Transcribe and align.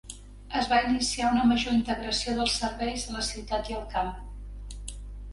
Es 0.59 0.67
va 0.69 0.77
iniciar 0.91 1.27
una 1.33 1.43
major 1.49 1.75
integració 1.79 2.33
dels 2.39 2.55
serveis 2.61 3.03
de 3.09 3.13
la 3.17 3.21
ciutat 3.27 3.69
i 3.73 3.77
el 3.81 3.85
camp. 3.93 4.09